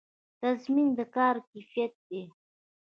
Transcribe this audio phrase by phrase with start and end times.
[0.41, 2.23] تضمین د کار د کیفیت دی